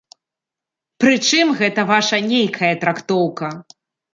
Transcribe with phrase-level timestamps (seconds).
[1.03, 3.53] Прычым, гэта ваша нейкая трактоўка.